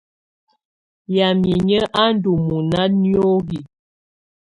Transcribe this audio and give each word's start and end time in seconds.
Yamɛ̀á 1.15 1.53
inyǝ́ 1.55 1.83
á 2.01 2.03
ndù 2.15 2.31
mɔna 2.47 2.81
niohi. 2.99 3.59